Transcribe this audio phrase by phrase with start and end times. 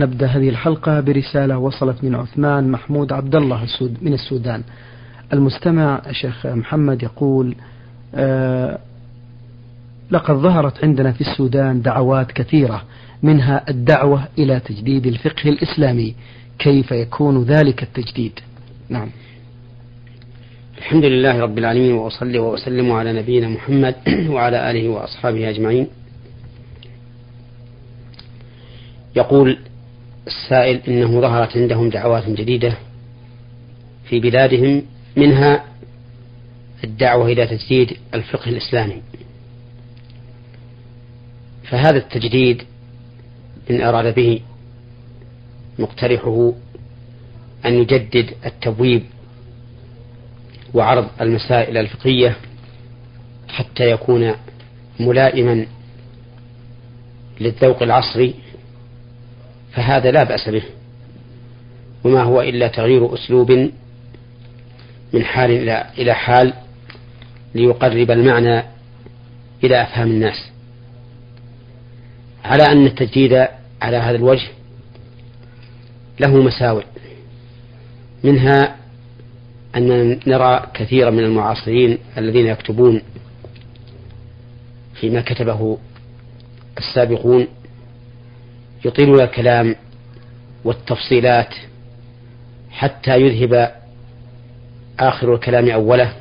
[0.00, 3.66] نبدأ هذه الحلقة برسالة وصلت من عثمان محمود عبد الله
[4.02, 4.62] من السودان.
[5.32, 7.54] المستمع الشيخ محمد يقول
[8.14, 8.78] آه
[10.10, 12.82] لقد ظهرت عندنا في السودان دعوات كثيرة
[13.22, 16.14] منها الدعوة إلى تجديد الفقه الإسلامي.
[16.58, 18.40] كيف يكون ذلك التجديد؟
[18.88, 19.08] نعم.
[20.78, 23.94] الحمد لله رب العالمين وأصلي وأسلم على نبينا محمد
[24.34, 25.86] وعلى آله وأصحابه أجمعين.
[29.16, 29.58] يقول
[30.28, 32.74] السائل إنه ظهرت عندهم دعوات جديدة
[34.08, 34.82] في بلادهم
[35.16, 35.64] منها
[36.84, 39.02] الدعوة إلى تجديد الفقه الإسلامي.
[41.64, 42.62] فهذا التجديد
[43.70, 44.40] إن أراد به
[45.78, 46.52] مقترحه
[47.66, 49.02] أن يجدد التبويب
[50.74, 52.36] وعرض المسائل الفقهية
[53.48, 54.34] حتى يكون
[55.00, 55.66] ملائما
[57.40, 58.34] للذوق العصري
[59.72, 60.62] فهذا لا بأس به.
[62.04, 63.50] وما هو إلا تغيير أسلوب
[65.12, 66.52] من حال إلى حال
[67.54, 68.62] ليقرب المعنى
[69.64, 70.50] إلى أفهام الناس.
[72.44, 73.46] على أن التجديد
[73.82, 74.48] على هذا الوجه
[76.20, 76.84] له مساوئ.
[78.24, 78.76] منها
[79.76, 83.02] أن نرى كثيرا من المعاصرين الذين يكتبون
[85.00, 85.78] فيما كتبه
[86.78, 87.46] السابقون
[88.84, 89.76] يطيلون الكلام
[90.64, 91.54] والتفصيلات
[92.70, 93.74] حتى يذهب
[95.00, 96.12] آخر الكلام أوله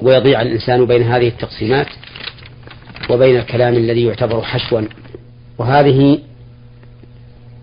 [0.00, 1.86] ويضيع الإنسان بين هذه التقسيمات
[3.10, 4.80] وبين الكلام الذي يعتبر حشوا.
[5.58, 6.18] وهذه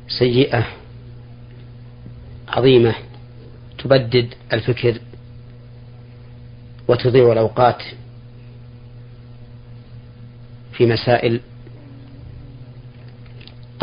[0.08, 0.67] سيئة
[2.48, 2.94] عظيمة
[3.84, 4.98] تبدد الفكر
[6.88, 7.81] وتضيع الأوقات
[10.73, 11.39] في مسائل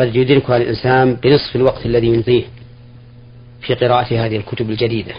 [0.01, 2.43] قد يدركها الإنسان بنصف الوقت الذي يمضيه
[3.61, 5.13] في قراءة هذه الكتب الجديدة.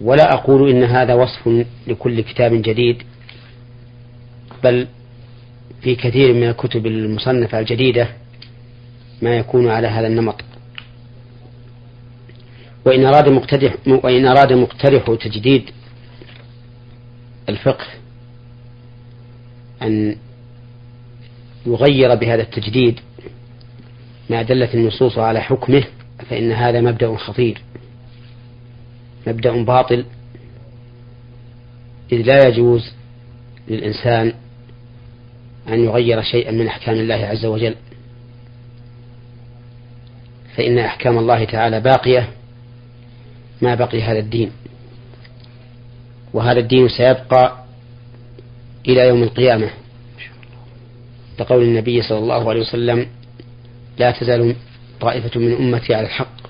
[0.00, 3.02] ولا أقول إن هذا وصف لكل كتاب جديد
[4.64, 4.86] بل
[5.82, 8.08] في كثير من الكتب المصنفة الجديدة
[9.22, 10.40] ما يكون على هذا النمط.
[12.86, 15.70] وإن أراد مقترح وإن أراد مقترح تجديد
[17.48, 17.86] الفقه
[19.82, 20.16] أن
[21.66, 23.00] يغير بهذا التجديد
[24.32, 25.84] ما دلت النصوص على حكمه
[26.30, 27.58] فإن هذا مبدأ خطير
[29.26, 30.04] مبدأ باطل.
[32.12, 32.92] إذ لا يجوز
[33.68, 34.32] للإنسان
[35.68, 37.74] أن يغير شيئا من أحكام الله عز وجل.
[40.56, 42.28] فإن أحكام الله تعالى باقية
[43.62, 44.50] ما بقي هذا الدين.
[46.32, 47.64] وهذا الدين سيبقى
[48.88, 49.70] إلى يوم القيامة.
[51.40, 53.06] لقول النبي صلى الله عليه وسلم
[53.98, 54.56] لا تزال
[55.00, 56.42] طائفة من أمتي على الحق.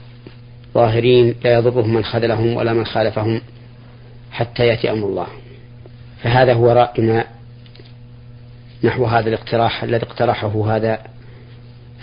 [0.75, 3.41] ظاهرين لا يضرهم من خذلهم ولا من خالفهم
[4.30, 5.26] حتى يأتي أمر الله.
[6.22, 7.25] فهذا هو رأينا
[8.84, 10.98] نحو هذا الاقتراح الذي اقترحه هذا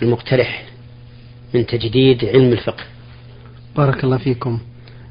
[0.02, 0.64] المقترح
[1.54, 2.84] من تجديد علم الفقه.
[3.76, 4.58] بارك الله فيكم.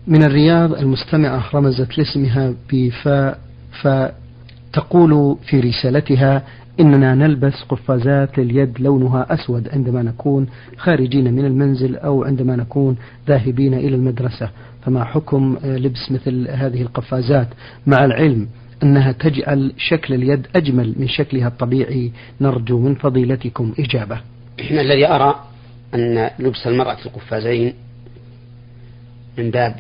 [0.07, 3.39] من الرياض المستمعة رمزت لاسمها بفاء
[3.81, 6.43] فتقول في رسالتها
[6.79, 10.47] إننا نلبس قفازات اليد لونها أسود عندما نكون
[10.77, 12.97] خارجين من المنزل أو عندما نكون
[13.27, 14.49] ذاهبين إلى المدرسة.
[14.85, 17.47] فما حكم لبس مثل هذه القفازات؟
[17.87, 18.47] مع العلم
[18.83, 24.21] أنها تجعل شكل اليد أجمل من شكلها الطبيعي نرجو من فضيلتكم إجابة.
[24.71, 25.43] الذي أرى
[25.95, 27.73] أن لبس المرأة القفازين
[29.37, 29.75] من باب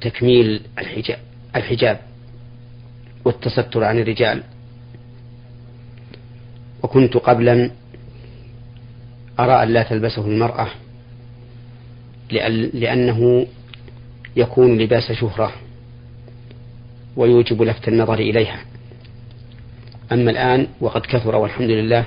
[0.00, 1.18] تكميل الحجاب,
[1.56, 1.98] الحجاب
[3.24, 4.42] والتستر عن الرجال
[6.82, 7.70] وكنت قبلا
[9.40, 10.68] أرى أن لا تلبسه المرأة
[12.72, 13.46] لأنه
[14.36, 15.52] يكون لباس شهرة
[17.16, 18.60] ويوجب لفت النظر إليها.
[20.12, 22.04] أما الآن وقد كثر والحمد لله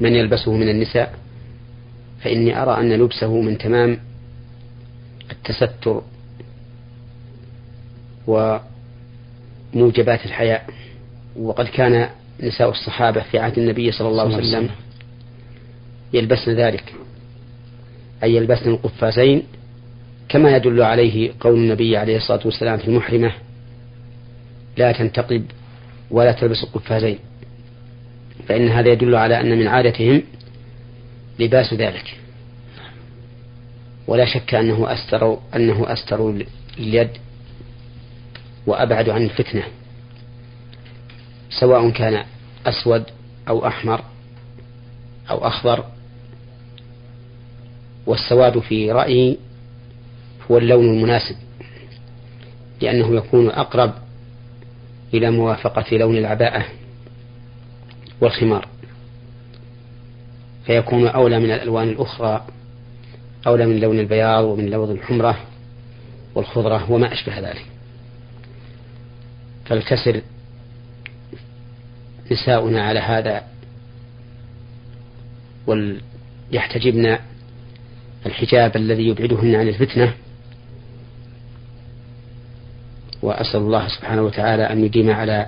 [0.00, 1.14] من يلبسه من النساء
[2.20, 3.98] فإني أرى أن لبسه من تمام
[5.30, 6.02] التستر
[8.26, 10.66] وموجبات الحياء.
[11.36, 12.08] وقد كان
[12.42, 14.70] نساء الصحابة في عهد النبي صلى الله عليه وسلم.
[16.12, 16.94] يلبسن ذلك.
[18.22, 19.42] أي يلبسن القفازين
[20.28, 23.32] كما يدل عليه قول النبي عليه الصلاة والسلام في المحرمة
[24.76, 25.44] لا تنتقب
[26.10, 27.18] ولا تلبس القفازين.
[28.48, 30.22] فإن هذا يدل على أن من عادتهم
[31.38, 32.16] لباس ذلك.
[34.06, 36.34] ولا شك أنه أستر أنه أستر
[36.78, 37.10] اليد
[38.66, 39.62] وأبعد عن الفتنة.
[41.60, 42.24] سواء كان
[42.66, 43.04] أسود
[43.48, 44.04] أو أحمر
[45.30, 45.84] أو أخضر.
[48.06, 49.38] والسواد في رأيي
[50.50, 51.36] هو اللون المناسب
[52.80, 53.92] لأنه يكون أقرب
[55.14, 56.64] إلى موافقة لون العباءة
[58.20, 58.68] والخمار
[60.66, 62.46] فيكون أولى من الألوان الأخرى
[63.46, 65.38] أولى من لون البياض ومن لون الحمرة
[66.34, 67.66] والخضرة وما أشبه ذلك.
[69.66, 70.20] فلتسر
[72.32, 73.42] نساؤنا على هذا
[75.66, 77.18] وليحتجبن
[78.26, 80.12] الحجاب الذي يبعدهن عن الفتنة.
[83.22, 85.46] وأسأل الله سبحانه وتعالى أن يديم على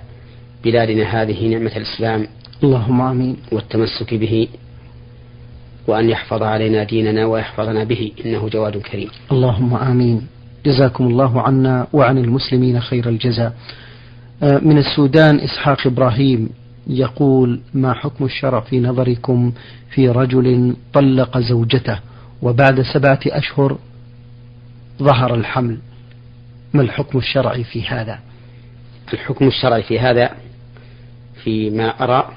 [0.65, 2.27] بلادنا هذه نعمة الإسلام.
[2.65, 3.37] اللهم آمين.
[3.53, 4.49] والتمسك به.
[5.87, 8.13] وأن يحفظ علينا ديننا ويحفظنا به.
[8.25, 9.11] إنه جواد كريم.
[9.33, 10.27] اللهم آمين.
[10.67, 13.53] جزاكم الله عنا وعن المسلمين خير الجزاء.
[14.43, 16.49] آه، من السودان إسحاق إبراهيم.
[16.87, 19.53] يقول ما حكم الشرع في نظركم
[19.91, 21.99] في رجل طلق زوجته
[22.43, 23.79] وبعد سبعة أشهر
[24.99, 25.79] ظهر الحمل؟
[26.75, 28.21] ما الحكم الشرعي في هذا؟
[29.13, 30.31] الحكم الشرعي في هذا
[31.45, 32.33] فيما أرى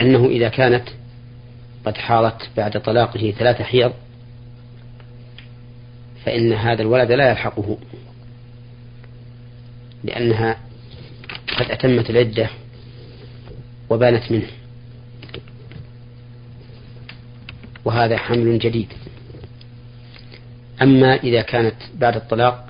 [0.00, 0.88] أنه إذا كانت
[1.84, 3.92] قد حاضت بعد طلاقه ثلاث حيض
[6.24, 7.78] فإن هذا الولد لا يلحقه
[10.04, 10.56] لأنها
[11.56, 12.50] قد أتمت العدة
[13.90, 14.46] وبانت منه.
[17.84, 18.92] وهذا حمل جديد.
[20.82, 22.68] أما إذا كانت بعد الطلاق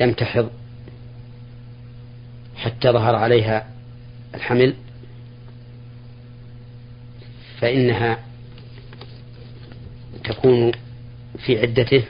[0.00, 0.50] لم تحض
[2.56, 3.68] حتى ظهر عليها
[4.34, 4.74] الحمل
[7.60, 8.18] فإنها
[10.24, 10.72] تكون
[11.46, 12.04] في عدته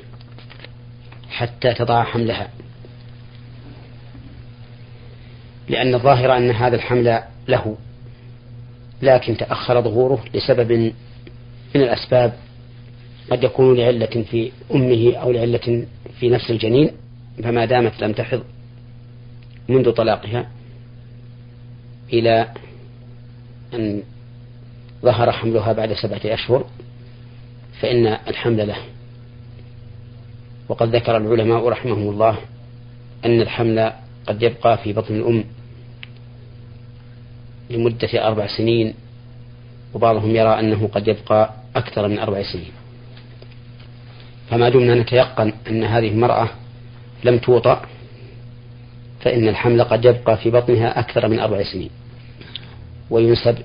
[1.30, 2.48] حتى تضع حملها.
[5.68, 7.76] لأن الظاهر أن هذا الحمل له
[9.02, 12.32] لكن تأخر ظهوره لسبب من الأسباب
[13.30, 15.86] قد يكون لعلة في أمه أو لعلة
[16.20, 16.90] في نفس الجنين
[17.42, 18.42] فما دامت لم تحض
[19.68, 20.50] منذ طلاقها
[22.12, 22.48] إلى
[23.74, 24.02] أن
[25.02, 26.66] ظهر حملها بعد سبعة أشهر
[27.80, 28.76] فإن الحمل له.
[30.68, 32.38] وقد ذكر العلماء رحمهم الله
[33.24, 33.92] أن الحمل
[34.26, 35.44] قد يبقى في بطن الأم
[37.70, 38.94] لمدة أربع سنين
[39.94, 42.70] وبعضهم يرى أنه قد يبقى أكثر من أربع سنين.
[44.50, 46.48] فما دمنا نتيقن أن هذه المرأة
[47.24, 47.82] لم توطأ
[49.20, 51.90] فإن الحمل قد يبقى في بطنها أكثر من أربع سنين.
[53.10, 53.58] وينسب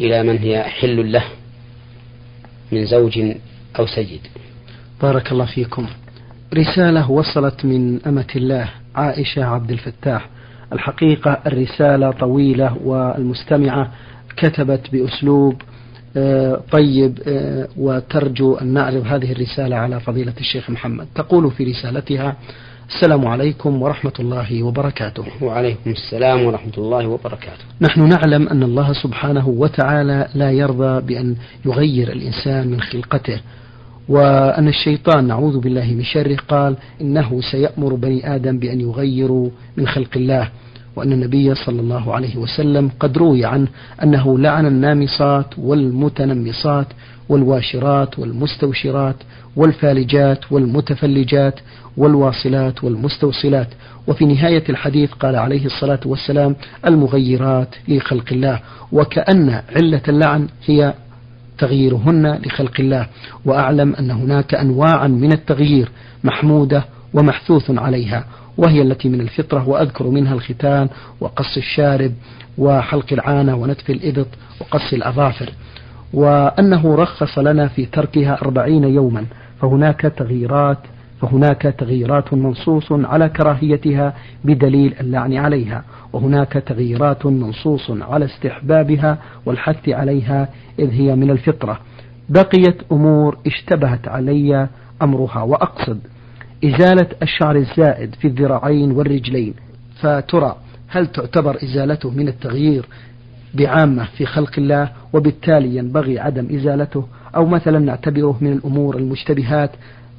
[0.00, 1.24] إلى من هي حل له
[2.72, 3.18] من زوج
[3.78, 4.26] أو سيد.
[5.02, 5.86] بارك الله فيكم.
[6.54, 10.28] رسالة وصلت من أمة الله عائشة عبد الفتاح.
[10.72, 13.90] الحقيقة الرسالة طويلة والمستمعة
[14.36, 15.62] كتبت بأسلوب
[16.16, 21.06] آه، طيب آه، وترجو أن نعرض هذه الرسالة على فضيلة الشيخ محمد.
[21.14, 22.36] تقول في رسالتها
[22.88, 25.24] السلام عليكم ورحمة الله وبركاته.
[25.42, 27.64] وعليكم السلام ورحمة الله وبركاته.
[27.80, 33.40] نحن نعلم أن الله سبحانه وتعالى لا يرضى بأن يغير الإنسان من خلقته.
[34.10, 40.08] وأن الشيطان نعوذ بالله من شره قال إنه سيأمر بني آدم بأن يغيروا من خلق
[40.16, 40.48] الله
[40.96, 43.68] وأن النبي صلى الله عليه وسلم قد روي عنه
[44.02, 46.86] أنه لعن النامصات والمتنمصات
[47.28, 49.16] والواشرات والمستوشرات
[49.56, 51.60] والفالجات والمتفلجات
[51.96, 53.68] والواصلات والمستوصلات.
[54.06, 56.56] وفي نهاية الحديث قال عليه الصلاة والسلام
[56.86, 58.60] المغيرات لخلق الله
[58.92, 60.94] وكأن علة اللعن هي
[61.60, 63.06] تغييرهن لخلق الله
[63.44, 65.88] وأعلم أن هناك أنواعا من التغيير
[66.24, 68.24] محمودة ومحثوث عليها
[68.58, 70.88] وهي التي من الفطرة وأذكر منها الختان
[71.20, 72.12] وقص الشارب
[72.58, 74.28] وحلق العانة ونتف الإبط
[74.60, 75.50] وقص الأظافر.
[76.12, 79.26] وأنه رخص لنا في تركها أربعين يوما
[79.60, 80.78] فهناك تغييرات
[81.20, 90.48] فهناك تغييرات منصوص على كراهيتها بدليل اللعن عليها وهناك تغييرات منصوص على استحبابها والحث عليها
[90.78, 91.80] إذ هي من الفطرة.
[92.28, 94.68] بقيت أمور اشتبهت علي
[95.02, 96.00] أمرها وأقصد.
[96.64, 99.54] إزالة الشعر الزائد في الذراعين والرجلين.
[100.00, 100.56] فترى
[100.88, 102.86] هل تعتبر إزالته من التغيير
[103.54, 107.04] بعامة في خلق الله وبالتالي ينبغي عدم إزالته؟
[107.36, 109.70] أو مثلا نعتبره من الأمور المشتبهات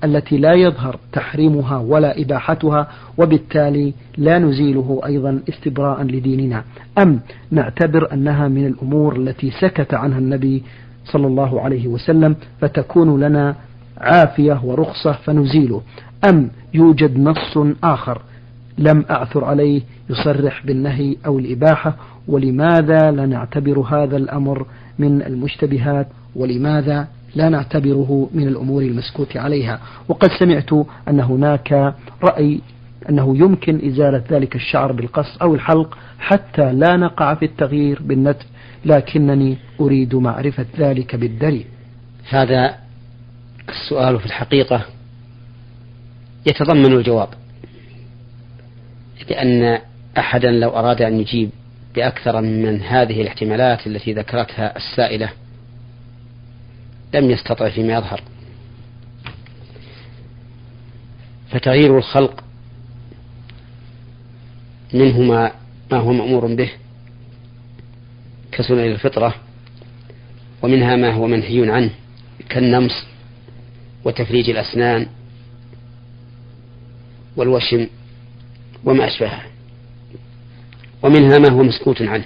[0.03, 6.63] التي لا يظهر تحريمها ولا إباحتها وبالتالي لا نزيله أيضا استبراء لديننا.
[6.97, 7.19] أم
[7.51, 10.63] نعتبر أنها من الأمور التي سكت عنها النبي
[11.05, 13.55] صلى الله عليه وسلم فتكون لنا
[13.97, 15.81] عافية ورخصة فنزيله.
[16.29, 18.21] أم يوجد نص آخر
[18.77, 21.95] لم أعثر عليه يصرح بالنهي أو الإباحة
[22.27, 24.65] ولماذا لا نعتبر هذا الأمر
[24.99, 29.79] من المشتبهات ولماذا لا نعتبره من الأمور المسكوت عليها.
[30.09, 30.73] وقد سمعت
[31.07, 32.61] أن هناك رأي
[33.09, 38.45] أنه يمكن إزالة ذلك الشعر بالقص أو الحلق حتى لا نقع في التغيير بالنتف
[38.85, 41.65] لكنني أريد معرفة ذلك بالدليل.
[42.29, 42.75] هذا
[43.69, 44.85] السؤال في الحقيقة
[46.45, 47.29] يتضمن الجواب
[49.29, 49.79] لأن
[50.17, 51.49] أحدا لو أراد أن يجيب
[51.95, 55.29] بأكثر من هذه الاحتمالات التي ذكرتها السائلة
[57.13, 58.21] لم يستطع فيما يظهر.
[61.51, 62.43] فتغيير الخلق
[64.93, 65.51] منه ما,
[65.91, 66.71] ما هو مأمور به
[68.51, 69.35] كسنن الفطرة
[70.61, 71.89] ومنها ما هو منهي عنه
[72.49, 73.03] كالنمص
[74.03, 75.07] وتفريج الأسنان
[77.35, 77.87] والوشم
[78.83, 79.41] وما أشبهه.
[81.03, 82.25] ومنها ما هو مسكوت عنه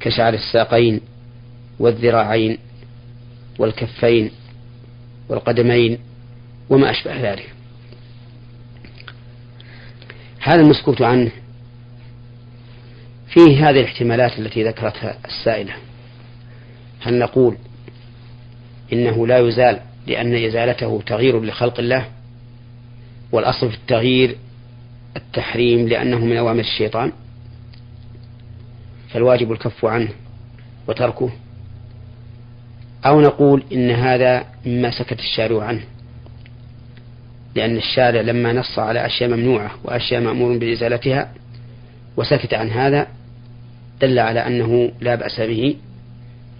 [0.00, 1.00] كشعر الساقين
[1.78, 2.58] والذراعين
[3.58, 4.30] والكفين
[5.28, 5.98] والقدمين
[6.68, 7.52] وما أشبه ذلك.
[10.40, 11.30] هذا المسكوت عنه
[13.28, 15.72] فيه هذه الاحتمالات التي ذكرتها السائلة.
[17.00, 17.56] هل نقول
[18.92, 22.06] إنه لا يزال لأن إزالته تغيير لخلق الله
[23.32, 24.36] والأصل في التغيير
[25.16, 27.12] التحريم لأنه من أوامر الشيطان؟
[29.08, 30.08] فالواجب الكف عنه
[30.88, 31.30] وتركه
[33.06, 35.82] أو نقول إن هذا مما سكت الشارع عنه.
[37.54, 41.32] لأن الشارع لما نص على أشياء ممنوعة وأشياء مأمور بإزالتها
[42.16, 43.06] وسكت عن هذا
[44.00, 45.76] دل على أنه لا بأس به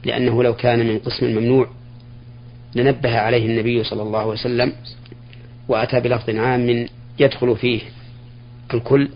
[0.04, 1.68] لأنه لو كان من قسم ممنوع
[2.74, 4.72] لنبه عليه النبي صلى الله عليه وسلم
[5.68, 6.86] وأتى بلفظ عام
[7.18, 7.80] يدخل فيه
[8.74, 9.08] الكل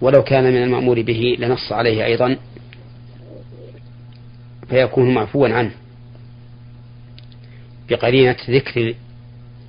[0.00, 2.36] ولو كان من المأمور به لنص عليه أيضا
[4.68, 5.70] فيكون معفوا عنه.
[7.88, 8.94] بقرينة ذكر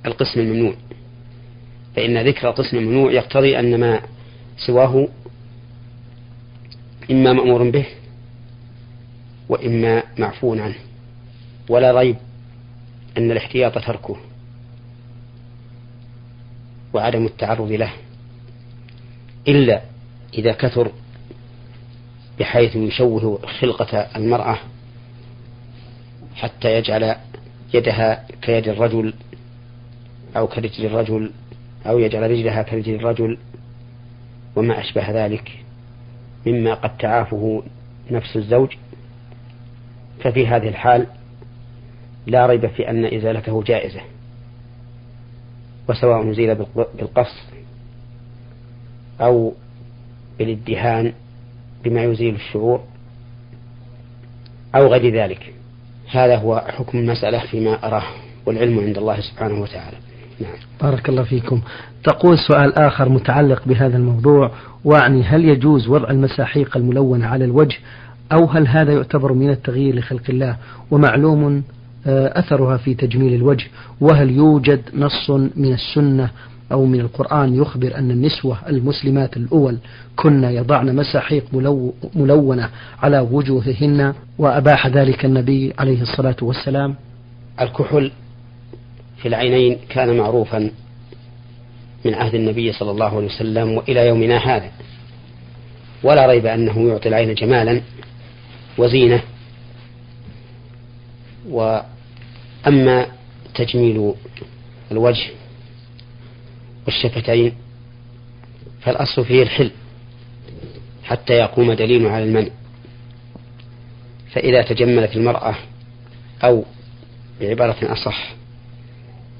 [0.06, 0.74] القسم الممنوع.
[1.96, 4.00] فإن ذكر القسم الممنوع يقتضي أن ما
[4.66, 5.08] سواه
[7.10, 7.86] إما مأمور به
[9.48, 10.76] وإما معفو عنه.
[11.68, 12.16] ولا ريب
[13.18, 14.16] أن الاحتياط تركه
[16.92, 17.92] وعدم التعرض له.
[19.48, 19.82] إلا
[20.34, 20.92] إذا كثر
[22.40, 24.58] بحيث يشوه خلقة المرأة
[26.34, 27.16] حتى يجعل
[27.74, 29.14] يدها كيد الرجل
[30.36, 31.30] أو كرجل الرجل
[31.86, 33.38] أو يجعل رجلها كرجل الرجل
[34.56, 35.64] وما أشبه ذلك
[36.46, 37.62] مما قد تعافه
[38.10, 38.76] نفس الزوج
[40.20, 41.06] ففي هذه الحال
[42.26, 44.00] لا ريب في أن إزالته جائزة
[45.88, 47.42] وسواء أزيل بالقص
[49.20, 49.54] أو
[50.38, 51.12] بالإدهان
[51.84, 52.84] بما يزيل الشعور
[54.74, 55.54] أو غير ذلك
[56.10, 58.02] هذا هو حكم المسألة فيما أراه
[58.46, 59.96] والعلم عند الله سبحانه وتعالى.
[60.40, 60.52] نعم.
[60.82, 61.60] بارك الله فيكم.
[62.04, 64.50] تقول سؤال آخر متعلق بهذا الموضوع
[64.84, 67.76] وعني هل يجوز وضع المساحيق الملونة على الوجه
[68.32, 70.56] أو هل هذا يعتبر من التغيير لخلق الله؟
[70.90, 71.62] ومعلوم
[72.06, 73.66] آه، أثرها في تجميل الوجه
[74.00, 76.30] وهل يوجد نص من السنة
[76.72, 79.78] أو من القرآن يخبر أن النسوة المسلمات الأول
[80.16, 82.70] كن يضعن مساحيق ملو ملونة
[83.02, 86.94] على وجوههن وأباح ذلك النبي عليه الصلاة والسلام.
[87.60, 88.10] الكحل
[89.16, 90.70] في العينين كان معروفا
[92.04, 94.70] من عهد النبي صلى الله عليه وسلم وإلى يومنا هذا.
[96.02, 97.80] ولا ريب أنه يعطي العين جمالا
[98.78, 99.22] وزينة.
[101.48, 103.06] وأما
[103.54, 104.14] تجميل
[104.92, 105.37] الوجه
[106.88, 107.52] والشفتين.
[108.80, 109.70] فالأصل فيه الحل
[111.04, 112.48] حتى يقوم دليل على المنع.
[114.32, 115.54] فإذا تجملت المرأة
[116.44, 116.64] أو
[117.40, 118.34] بعبارة أصح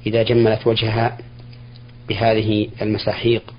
[0.05, 1.17] إذا جملت وجهها
[2.09, 3.53] بهذه المساحيق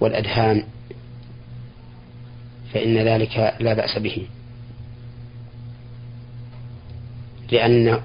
[0.00, 0.64] والأدهان
[2.74, 4.26] فإن ذلك لا بأس به.
[7.52, 8.00] لأن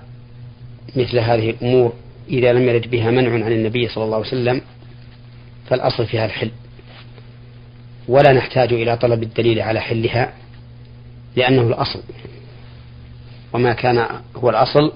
[0.96, 1.94] مثل هذه الأمور
[2.30, 4.62] إذا لم يرد بها منع عن النبي صلى الله عليه وسلم
[5.70, 6.51] فالأصل فيها الحل.
[8.08, 10.34] ولا نحتاج إلى طلب الدليل على حلها
[11.36, 12.01] لأنه الأصل.
[13.53, 14.92] وما كان هو الأصل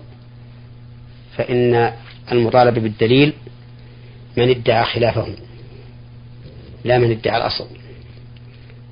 [1.37, 1.93] فإن
[2.31, 3.33] المطالبة بالدليل
[4.37, 5.27] من ادعى خلافه
[6.83, 7.67] لا من ادعى الأصل.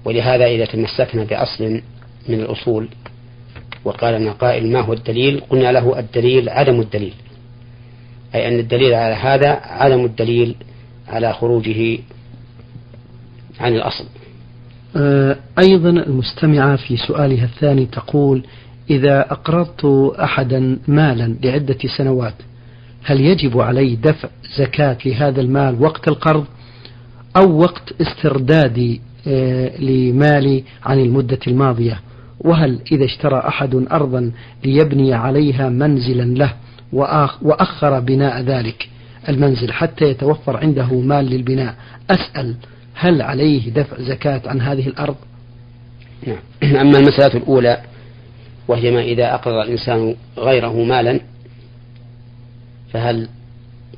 [0.05, 1.81] ولهذا إذا تمسكنا بأصل
[2.27, 2.89] من الأصول
[3.83, 7.13] وقال لنا قائل ما هو الدليل قلنا له الدليل عدم الدليل.
[8.35, 10.55] أي أن الدليل على هذا عدم الدليل
[11.07, 11.99] على خروجه
[13.59, 14.05] عن الأصل.
[14.95, 18.43] آه، أيضا المستمعة في سؤالها الثاني تقول
[18.89, 19.85] إذا أقرضت
[20.19, 22.33] أحدا مالا لعدة سنوات
[23.03, 26.45] هل يجب علي دفع زكاة لهذا المال وقت القرض
[27.37, 31.99] أو وقت استردادي آه، لمالي عن المدة الماضية؟
[32.39, 34.31] وهل إذا اشترى أحد أرضا
[34.65, 36.53] ليبني عليها منزلا له؟
[36.91, 38.89] وأخر بناء ذلك
[39.29, 41.75] المنزل حتى يتوفر عنده مال للبناء.
[42.09, 42.55] أسأل
[42.93, 45.15] هل عليه دفع زكاة عن هذه الأرض؟
[46.27, 46.37] نعم.
[46.63, 47.81] أما المسألة الأولى
[48.67, 51.19] وهي ما إذا أقرض الإنسان غيره مالا
[52.93, 53.29] فهل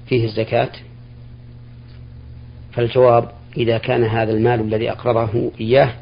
[0.08, 0.70] فيه الزكاة؟
[2.74, 5.94] فالجواب إذا كان هذا المال الذي أقرضه إياه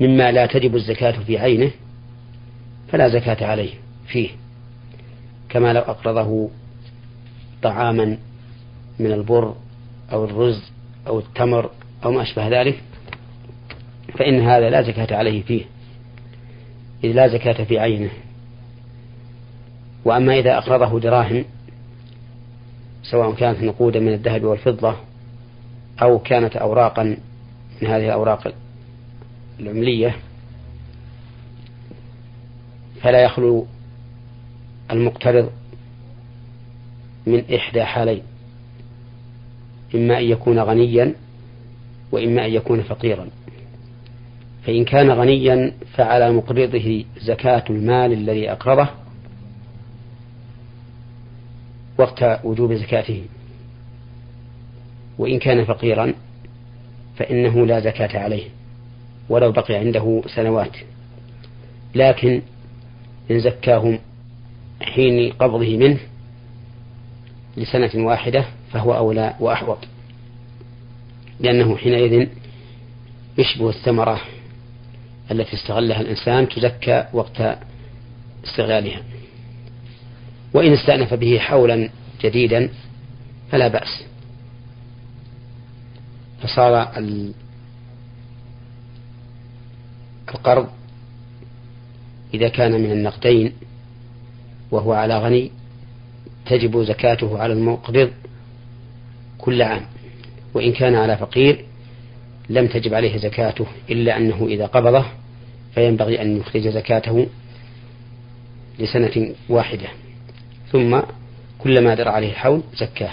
[0.00, 1.70] مما لا تجب الزكاة في عينه
[2.92, 3.70] فلا زكاة عليه
[4.08, 4.28] فيه.
[5.48, 6.50] كما لو أقرضه
[7.62, 8.18] طعاما
[8.98, 9.54] من البر
[10.12, 10.72] أو الرز
[11.06, 11.70] أو التمر
[12.04, 12.82] أو ما أشبه ذلك
[14.18, 15.64] فإن هذا لا زكاة عليه فيه
[17.04, 18.10] إذ لا زكاة في عينه.
[20.04, 21.44] وأما إذا أقرضه دراهم
[23.02, 24.96] سواء كانت نقودا من الذهب والفضة
[26.02, 27.02] أو كانت أوراقا
[27.82, 28.54] من هذه الأوراق
[29.60, 30.16] العملية
[33.02, 33.66] فلا يخلو
[34.90, 35.50] المقترض
[37.26, 38.22] من إحدى حالين
[39.94, 41.14] إما أن يكون غنيا
[42.12, 43.28] وإما أن يكون فقيرا.
[44.62, 48.88] فإن كان غنيا فعلى مقرضه زكاة المال الذي أقرضه
[51.98, 53.24] وقت وجوب زكاته.
[55.18, 56.14] وإن كان فقيرا
[57.16, 58.44] فإنه لا زكاة عليه
[59.28, 60.76] ولو بقي عنده سنوات.
[61.94, 62.42] لكن
[63.30, 63.98] إن زكاه
[64.98, 65.98] حين قبضه منه
[67.56, 69.78] لسنة واحدة فهو أولى وأحوط.
[71.40, 72.28] لأنه حينئذ
[73.38, 74.20] يشبه الثمرة
[75.30, 77.58] التي استغلها الإنسان تزكى وقت
[78.44, 79.02] استغلالها.
[80.54, 81.88] وإن استأنف به حولا
[82.22, 82.68] جديدا
[83.50, 84.04] فلا بأس.
[86.42, 86.92] فصار
[90.28, 90.68] القرض
[92.34, 93.52] إذا كان من النقدين
[94.70, 95.50] وهو على غني
[96.46, 98.10] تجب زكاته على المقرض
[99.38, 99.82] كل عام.
[100.54, 101.64] وإن كان على فقير
[102.48, 105.04] لم تجب عليه زكاته إلا أنه إذا قبضه
[105.74, 107.26] فينبغي أن يخرج زكاته
[108.78, 109.88] لسنة واحدة.
[110.72, 111.00] ثم
[111.58, 113.12] كلما در عليه الحول زكاه.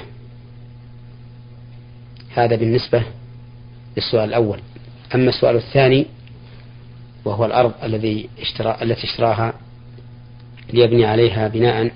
[2.36, 3.04] هذا بالنسبة
[3.98, 4.60] للسؤال الأول.
[5.16, 6.06] أما السؤال الثاني
[7.26, 9.54] وهو الأرض الذي اشترى التي اشتراها
[10.74, 11.92] ليبني عليها بناء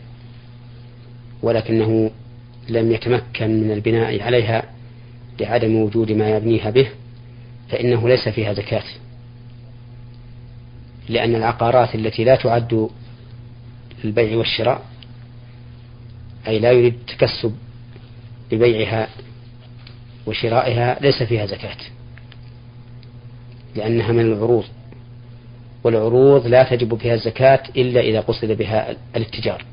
[1.42, 2.12] ولكنه
[2.70, 4.64] لم يتمكن من البناء عليها
[5.40, 6.90] لعدم وجود ما يبنيها به
[7.70, 8.84] فإنه ليس فيها زكاة.
[11.10, 12.90] لأن العقارات التي لا تعد
[14.04, 14.86] للبيع والشراء
[16.48, 17.56] أي لا يريد التكسب
[18.52, 19.08] ببيعها
[20.28, 21.78] وشرائها ليس فيها زكاة.
[23.76, 24.66] لأنها من العروض.
[25.84, 29.66] والعروض لا تجب فيها الزكاة إلا إذا قصد بها الاتجار.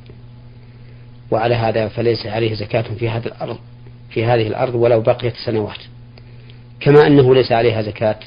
[1.30, 3.58] وعلى هذا فليس عليه زكاة في هذه الأرض
[4.10, 5.78] في هذه الأرض ولو بقيت سنوات.
[6.80, 8.18] كما أنه ليس عليها زكاة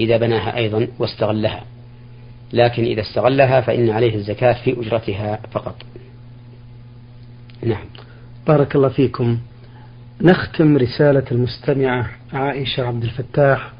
[0.00, 1.64] إذا بناها أيضا واستغلها.
[2.52, 5.74] لكن إذا استغلها فإن عليه الزكاة في أجرتها فقط.
[7.62, 7.84] نعم.
[8.46, 9.38] بارك الله فيكم.
[10.20, 13.72] نختم رسالة المستمعة عائشة عبد الفتاح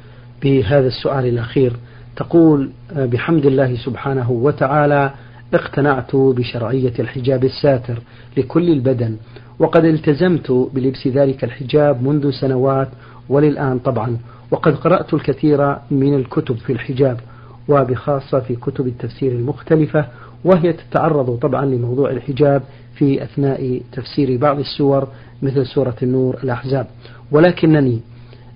[0.42, 1.72] بهذا السؤال الأخير.
[2.16, 5.10] تقول بحمد الله سبحانه وتعالى
[5.54, 7.98] اقتنعت بشرعية الحجاب الساتر
[8.36, 9.16] لكل البدن
[9.58, 12.88] وقد التزمت بلبس ذلك الحجاب منذ سنوات
[13.28, 14.18] وللآن طبعا
[14.50, 17.20] وقد قرأت الكثير من الكتب في الحجاب
[17.68, 20.06] وبخاصة في كتب التفسير المختلفة
[20.44, 22.62] وهي تتعرض طبعا لموضوع الحجاب
[22.94, 25.08] في أثناء تفسير بعض السور
[25.42, 26.86] مثل سورة النور الأحزاب.
[27.32, 28.00] ولكنني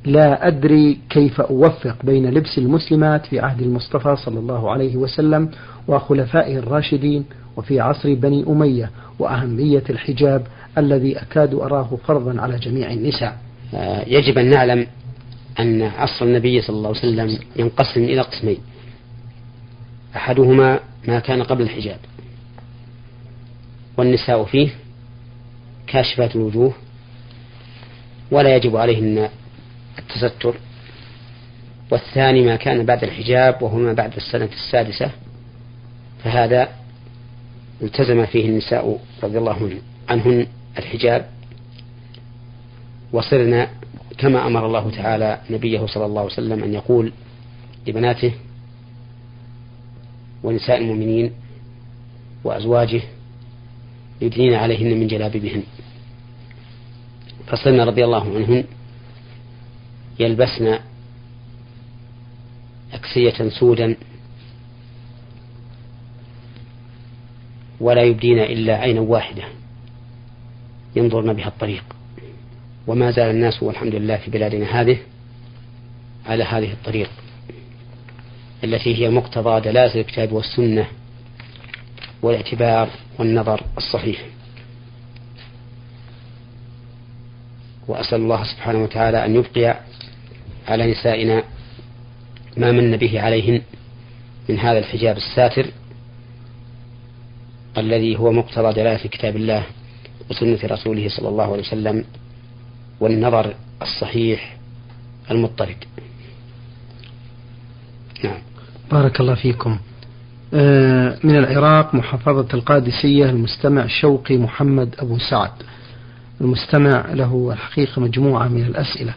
[0.04, 5.50] لا أدري كيف أوفق بين لبس المسلمات في عهد المصطفى صلى الله عليه وسلم
[5.88, 7.24] وخلفائه الراشدين
[7.56, 10.46] وفي عصر بني أمية وأهمية الحجاب
[10.78, 13.38] الذي أكاد أراه فرضا على جميع النساء.
[13.74, 14.86] آه، يجب أن نعلم
[15.60, 18.58] أن عصر النبي صلى الله عليه وسلم ينقسم إلى قسمين.
[20.16, 21.98] أحدهما ما كان قبل الحجاب.
[23.98, 24.68] والنساء فيه
[25.86, 26.72] كاشفات الوجوه
[28.30, 29.28] ولا يجب عليهن
[30.00, 30.54] التستر.
[31.90, 35.10] والثاني ما كان بعد الحجاب وهو ما بعد السنة السادسة
[36.24, 36.68] فهذا
[37.82, 39.70] التزم فيه النساء رضي الله
[40.08, 40.46] عنهن
[40.78, 41.26] الحجاب.
[43.12, 43.68] وصرنا
[44.18, 47.12] كما أمر الله تعالى نبيه صلى الله عليه وسلم أن يقول
[47.86, 48.32] لبناته
[50.42, 51.32] ونساء المؤمنين
[52.44, 53.02] وأزواجه
[54.20, 55.62] يدنين عليهن من جلابيبهن.
[57.46, 58.64] فصرنا رضي الله عنهن
[60.20, 60.78] يلبسن
[62.92, 63.96] أكسية سودا
[67.80, 69.42] ولا يبدين إلا عينا واحدة
[70.96, 71.84] ينظرن بها الطريق.
[72.86, 74.98] وما زال الناس والحمد لله في بلادنا هذه
[76.26, 77.10] على هذه الطريق
[78.64, 80.86] التي هي مقتضى دلالة الكتاب والسنة
[82.22, 84.26] والاعتبار والنظر الصحيح.
[87.88, 89.80] وأسأل الله سبحانه وتعالى أن يبقي
[90.70, 91.42] على نسائنا
[92.56, 93.62] ما من به عليهن
[94.48, 95.66] من هذا الحجاب الساتر
[97.78, 99.62] الذي هو مقتضى دلالة كتاب الله
[100.30, 102.04] وسنة رسوله صلى الله عليه وسلم
[103.00, 104.56] والنظر الصحيح
[105.30, 105.76] المضطرد.
[108.24, 108.38] نعم.
[108.90, 109.78] بارك الله فيكم.
[110.54, 115.50] آه، من العراق محافظة القادسية المستمع شوقي محمد أبو سعد.
[116.40, 119.14] المستمع له الحقيقة مجموعة من الأسئلة.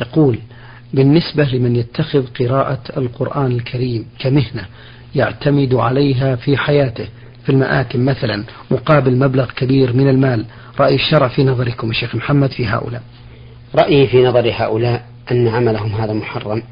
[0.00, 0.38] يقول
[0.94, 4.66] بالنسبة لمن يتخذ قراءة القرآن الكريم كمهنة
[5.14, 7.08] يعتمد عليها في حياته
[7.44, 10.44] في المآتم مثلا مقابل مبلغ كبير من المال.
[10.80, 13.02] رأي الشرع في نظركم الشيخ محمد في هؤلاء؟
[13.74, 16.62] رأيي في نظر هؤلاء أن عملهم هذا محرم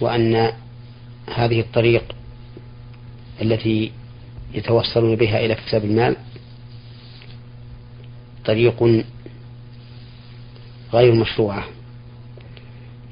[0.00, 0.52] وأن
[1.34, 2.04] هذه الطريق
[3.42, 3.92] التي
[4.54, 6.16] يتوصلون بها إلى اكتساب المال
[8.44, 9.04] طريق
[10.92, 11.64] غير مشروعة.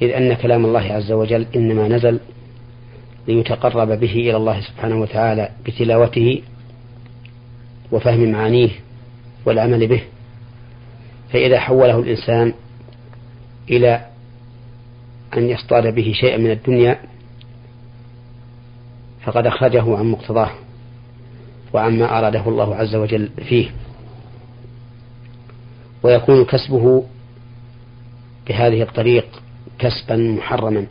[0.02, 2.20] إذ أن كلام الله عز وجل إنما نزل
[3.28, 6.42] ليتقرب به إلى الله سبحانه وتعالى بتلاوته
[7.92, 8.70] وفهم معانيه
[9.46, 10.02] والعمل به.
[11.32, 12.52] فإذا حوله الإنسان
[13.70, 14.06] إلى
[15.36, 16.98] أن يصطاد به شيئا من الدنيا
[19.22, 20.50] فقد أخرجه عن مقتضاه
[21.72, 23.70] وعما أراده الله عز وجل فيه.
[26.02, 27.04] ويكون كسبه
[28.48, 29.26] بهذه الطريق
[29.78, 30.86] كسبا محرما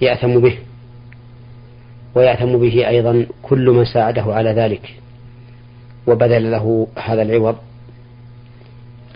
[0.00, 0.58] يأثم به
[2.14, 4.94] ويأثم به أيضا كل من ساعده على ذلك
[6.06, 7.56] وبذل له هذا العوض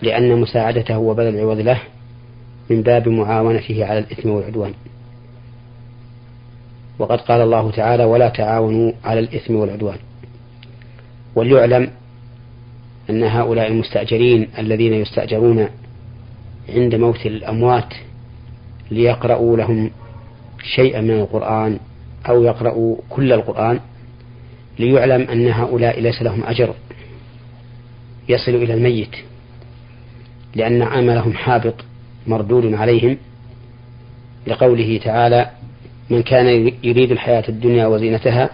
[0.01, 1.79] لأن مساعدته وبذل العوض له
[2.69, 4.73] من باب معاونته على الإثم والعدوان.
[6.99, 9.97] وقد قال الله تعالى ولا تعاونوا على الإثم والعدوان.
[11.35, 11.89] وليعلم
[13.09, 15.69] أن هؤلاء المستأجرين الذين يستأجرون
[16.69, 17.93] عند موت الأموات
[18.91, 19.91] ليقرأوا لهم
[20.75, 21.79] شيئا من القرآن
[22.29, 23.79] أو يقرأوا كل القرآن
[24.79, 26.73] ليعلم أن هؤلاء ليس لهم أجر
[28.29, 29.15] يصل إلى الميت
[30.55, 31.75] لأن عملهم حابط
[32.27, 33.17] مردود عليهم
[34.47, 35.49] لقوله تعالى
[36.09, 38.49] من كان يريد الحياة الدنيا وزينتها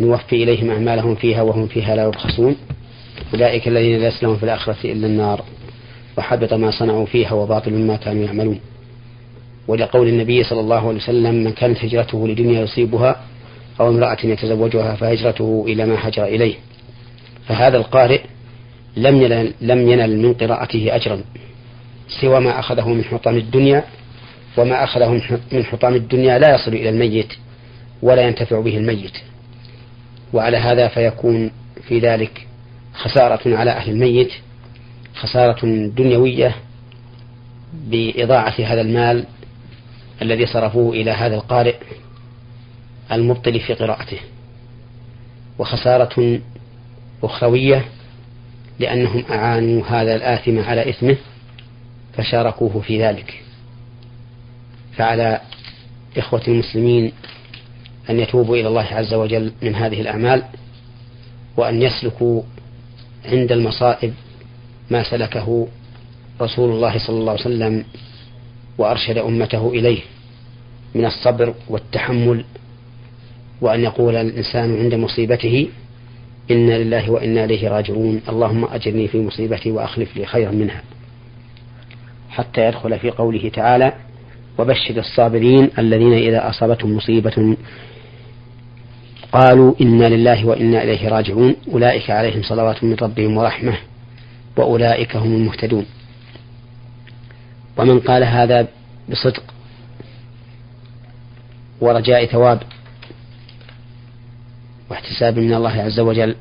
[0.00, 2.56] نوفي إليهم أعمالهم فيها وهم فيها لا يبخسون
[3.34, 5.44] أولئك الذين ليس لهم في الآخرة إلا النار.
[6.18, 8.60] وحبط ما صنعوا فيها وباطل ما كانوا يعملون.
[9.68, 13.20] ولقول النبي صلى الله عليه وسلم من كانت هجرته لدنيا يصيبها
[13.80, 16.54] أو امرأة يتزوجها فهجرته إلى ما هجر إليه.
[17.48, 18.20] فهذا القارئ
[18.96, 21.20] لم ينل, لم ينل من قراءته أجرا
[22.20, 23.84] سوى ما أخذه من حطام الدنيا
[24.56, 25.20] وما أخذه
[25.52, 27.32] من حطام الدنيا لا يصل إلى الميت
[28.02, 29.18] ولا ينتفع به الميت.
[30.32, 31.50] وعلى هذا فيكون
[31.88, 32.46] في ذلك
[32.94, 34.32] خسارة على أهل الميت
[35.14, 36.56] خسارة دنيوية
[37.72, 39.24] بإضاعة هذا المال
[40.22, 41.76] الذي صرفوه إلى هذا القارئ
[43.12, 44.18] المبطل في قراءته.
[45.58, 46.40] وخسارة
[47.22, 47.84] أخروية
[48.78, 51.16] لأنهم أعانوا هذا الآثم على إثمه
[52.16, 53.44] فشاركوه في ذلك.
[54.96, 55.40] فعلى
[56.16, 57.12] إخوة المسلمين
[58.10, 60.44] أن يتوبوا إلى الله عز وجل من هذه الأعمال
[61.56, 62.42] وأن يسلكوا
[63.24, 64.14] عند المصائب
[64.90, 65.68] ما سلكه
[66.40, 67.84] رسول الله صلى الله عليه وسلم
[68.78, 70.00] وأرشد أمته إليه
[70.94, 72.44] من الصبر والتحمل
[73.60, 75.68] وأن يقول الإنسان عند مصيبته
[76.50, 80.82] إنا لله وإنا إليه راجعون اللهم أجرني في مصيبتي وأخلف لي خيرا منها.
[82.30, 83.92] حتى يدخل في قوله تعالى
[84.58, 87.56] وبشر الصابرين الذين إذا أصابتهم مصيبة
[89.34, 91.56] قالوا إنا لله وإنا إليه راجعون.
[91.72, 93.76] أولئك عليهم صلوات من ربهم ورحمة
[94.56, 95.86] وأولئك هم المهتدون.
[97.76, 98.68] ومن قال هذا
[99.10, 99.42] بصدق
[101.80, 102.62] ورجاء ثواب
[104.90, 106.34] واحتساب من الله عز وجل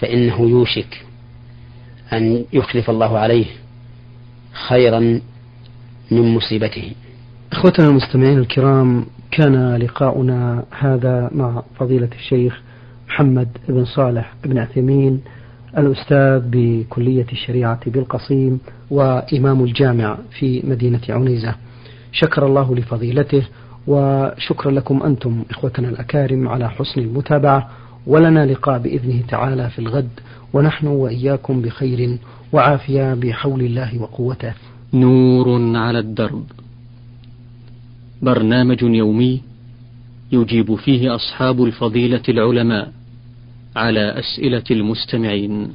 [0.00, 1.04] فإنه يوشك
[2.12, 3.46] أن يخلف الله عليه
[4.52, 5.00] خيرا
[6.10, 6.92] من مصيبته.
[7.52, 12.60] إخوتنا المستمعين الكرام كان لقاؤنا هذا مع فضيلة الشيخ
[13.08, 15.20] محمد بن صالح بن عثيمين
[15.78, 18.60] الأستاذ بكلية الشريعة بالقصيم
[18.90, 21.54] وإمام الجامع في مدينة عنيزة.
[22.12, 23.42] شكر الله لفضيلته
[23.86, 27.70] وشكرا لكم أنتم إخوتنا الأكارم على حسن المتابعة
[28.06, 30.08] ولنا لقاء بإذنه تعالى في الغد
[30.52, 32.18] ونحن وإياكم بخير
[32.52, 34.52] وعافية بحول الله وقوته.
[34.94, 36.44] نور على الدرب.
[38.22, 39.42] برنامج يومي
[40.32, 42.92] يجيب فيه أصحاب الفضيلة العلماء
[43.76, 45.68] على أسئلة المستمعين.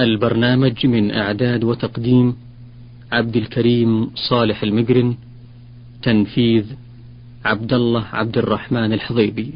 [0.00, 2.36] البرنامج من إعداد وتقديم
[3.12, 5.14] عبد الكريم صالح المقرن
[6.02, 6.64] تنفيذ
[7.44, 9.52] عبد الله عبد الرحمن الحضيبي.